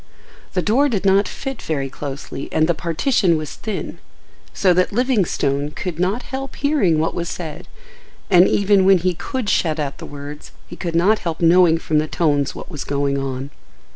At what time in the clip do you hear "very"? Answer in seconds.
1.61-1.87